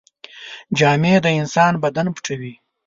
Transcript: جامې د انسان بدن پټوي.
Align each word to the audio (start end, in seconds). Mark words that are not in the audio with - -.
جامې 0.77 1.13
د 1.23 1.27
انسان 1.39 1.73
بدن 1.83 2.07
پټوي. 2.15 2.53